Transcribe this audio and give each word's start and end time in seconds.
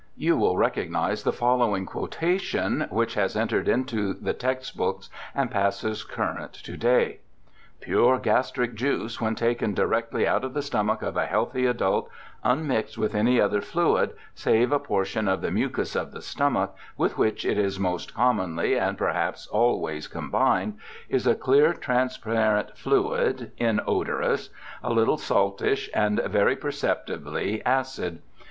You 0.17 0.35
will 0.35 0.47
all 0.47 0.57
recognize 0.57 1.21
the 1.21 1.31
following 1.31 1.85
quota 1.85 2.39
tion, 2.39 2.87
which 2.89 3.13
has 3.13 3.37
entered 3.37 3.67
into 3.67 4.15
the 4.15 4.33
textbooks 4.33 5.11
and 5.35 5.51
passes 5.51 6.03
current 6.03 6.53
to 6.53 6.75
day:' 6.75 7.19
Pure 7.81 8.17
gastric 8.17 8.73
juice, 8.73 9.21
when 9.21 9.35
taken 9.35 9.75
directly 9.75 10.27
out 10.27 10.43
of 10.43 10.55
the 10.55 10.63
stomach 10.63 11.03
of 11.03 11.15
a 11.17 11.27
healthy 11.27 11.67
adult, 11.67 12.09
unmixed 12.43 12.97
with 12.97 13.13
any 13.13 13.39
other 13.39 13.61
fluid, 13.61 14.15
save 14.33 14.71
a 14.71 14.79
portion 14.79 15.27
of 15.27 15.41
the 15.41 15.51
mucus 15.51 15.95
of 15.95 16.13
the 16.13 16.23
stomach 16.23 16.75
with 16.97 17.19
which 17.19 17.45
it 17.45 17.59
is 17.59 17.79
most 17.79 18.15
commonly 18.15 18.79
and 18.79 18.97
perhaps 18.97 19.45
always 19.45 20.07
com 20.07 20.31
bined, 20.31 20.77
is 21.09 21.27
a 21.27 21.35
clear, 21.35 21.73
transparent 21.73 22.75
fluid; 22.75 23.51
inodorous; 23.59 24.49
a 24.81 24.91
little 24.91 25.17
saltish, 25.19 25.91
and 25.93 26.19
very 26.21 26.55
perceptibly 26.55 27.63
acid. 27.67 28.23